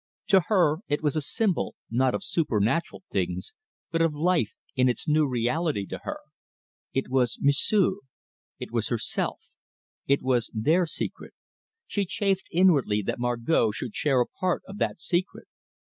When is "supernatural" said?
2.23-3.03